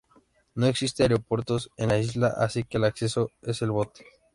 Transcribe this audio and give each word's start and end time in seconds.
No 0.55 0.65
existen 0.65 1.03
aeropuertos 1.03 1.69
en 1.77 1.89
la 1.89 1.99
isla, 1.99 2.29
así 2.35 2.63
que 2.63 2.77
el 2.79 2.85
acceso 2.85 3.29
es 3.43 3.59
por 3.59 3.69
bote. 3.69 4.03